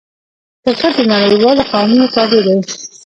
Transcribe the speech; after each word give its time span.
کرکټ 0.63 0.93
د 0.97 1.01
نړۍوالو 1.13 1.67
قوانینو 1.71 2.05
تابع 2.15 2.39
دئ. 2.45 2.57